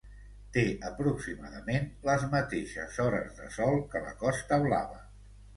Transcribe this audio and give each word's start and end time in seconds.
Té 0.53 0.61
aproximadament 0.89 1.85
les 2.09 2.25
mateixes 2.33 2.97
hores 3.05 3.39
de 3.43 3.51
sol 3.59 3.79
que 3.93 4.03
la 4.07 4.19
Costa 4.25 4.61
Blava. 4.69 5.03